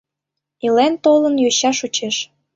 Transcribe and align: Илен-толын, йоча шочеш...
Илен-толын, 0.65 1.35
йоча 1.43 1.71
шочеш... 1.79 2.15